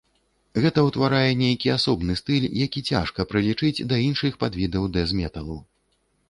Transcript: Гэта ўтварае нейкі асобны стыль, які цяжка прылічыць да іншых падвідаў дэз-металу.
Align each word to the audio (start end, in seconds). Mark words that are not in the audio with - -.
Гэта 0.61 0.79
ўтварае 0.85 1.31
нейкі 1.41 1.69
асобны 1.73 2.15
стыль, 2.21 2.47
які 2.65 2.83
цяжка 2.95 3.27
прылічыць 3.35 3.83
да 3.93 4.01
іншых 4.07 4.41
падвідаў 4.45 4.89
дэз-металу. 4.97 5.61